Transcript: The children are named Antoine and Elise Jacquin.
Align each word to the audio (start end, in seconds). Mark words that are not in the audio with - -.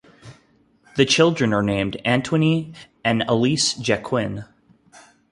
The 0.95 1.05
children 1.05 1.53
are 1.53 1.61
named 1.61 1.95
Antoine 2.07 2.73
and 3.05 3.23
Elise 3.27 3.75
Jacquin. 3.75 4.45